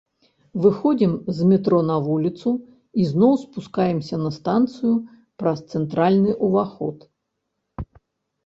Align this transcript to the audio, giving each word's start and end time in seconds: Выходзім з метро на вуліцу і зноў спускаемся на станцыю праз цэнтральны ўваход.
Выходзім 0.61 1.11
з 1.39 1.49
метро 1.49 1.81
на 1.89 1.97
вуліцу 2.07 2.49
і 3.03 3.05
зноў 3.11 3.33
спускаемся 3.43 4.15
на 4.23 4.31
станцыю 4.39 4.93
праз 5.43 5.57
цэнтральны 5.75 6.31
ўваход. 6.49 6.97